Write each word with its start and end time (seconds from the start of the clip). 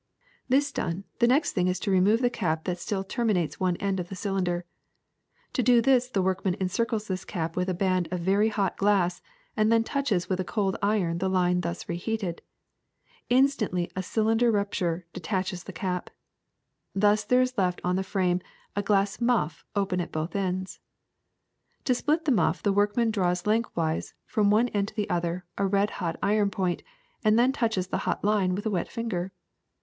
^^This 0.49 0.73
done, 0.73 1.03
the 1.19 1.27
next 1.27 1.51
thing 1.51 1.67
is 1.67 1.79
to 1.81 1.91
remove 1.91 2.23
the 2.23 2.29
cap 2.31 2.63
that 2.63 2.79
still 2.79 3.03
terminates 3.03 3.59
one 3.59 3.75
end 3.77 3.99
of 3.99 4.09
the 4.09 4.15
cylinder. 4.15 4.65
To 5.53 5.61
do 5.61 5.79
this 5.79 6.07
the 6.07 6.23
workman 6.23 6.55
encircles 6.59 7.07
this 7.07 7.23
cap 7.23 7.55
with 7.55 7.69
a 7.69 7.75
band 7.75 8.07
of 8.09 8.21
very 8.21 8.49
hot 8.49 8.77
glass, 8.77 9.21
and 9.55 9.71
then 9.71 9.83
touches 9.83 10.27
with 10.27 10.39
a 10.39 10.43
cold 10.43 10.75
iron 10.81 11.19
the 11.19 11.29
line 11.29 11.61
thus 11.61 11.87
reheated. 11.87 12.41
Instantly 13.29 13.91
a 13.95 14.01
circular 14.01 14.49
rupture 14.51 15.05
detaches 15.13 15.65
the 15.65 15.71
cap. 15.71 16.09
Thus 16.95 17.23
there 17.23 17.41
is 17.43 17.55
left 17.55 17.79
on 17.83 17.95
the 17.95 18.01
frame 18.01 18.41
a 18.75 18.81
glass 18.81 19.21
muff 19.21 19.63
open 19.75 20.01
at 20.01 20.11
both 20.11 20.35
ends. 20.35 20.79
To 21.83 21.93
split 21.93 22.25
this 22.25 22.33
muff 22.33 22.63
the 22.63 22.73
workman 22.73 23.11
draws 23.11 23.45
lengthwise, 23.45 24.15
from 24.25 24.49
one 24.49 24.69
end 24.69 24.87
to 24.87 24.95
the 24.95 25.11
other, 25.11 25.45
a 25.59 25.67
red 25.67 25.91
hot 26.01 26.17
iron 26.23 26.49
point, 26.49 26.81
and 27.23 27.37
then 27.37 27.51
touches 27.51 27.89
the 27.89 27.97
hot 28.09 28.23
line 28.25 28.55
with 28.55 28.65
a 28.65 28.71
wet 28.71 28.89
finger. 28.89 29.31